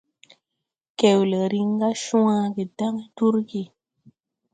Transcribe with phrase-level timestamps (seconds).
[0.99, 3.63] Gewle riŋ ga cwage dan durgi.